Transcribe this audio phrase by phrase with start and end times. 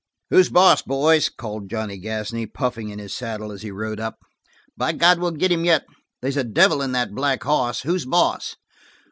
[0.31, 4.17] "Who's boss, boys?" called Johnny Gasney, puffing in his saddle as he rode up.
[4.75, 5.85] "By God, we'll get him yet!
[6.23, 7.81] They's a devil in that black hoss!
[7.81, 8.55] Who's boss?"